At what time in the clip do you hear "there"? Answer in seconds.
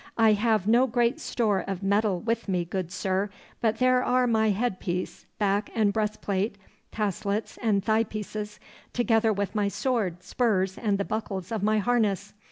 3.77-4.03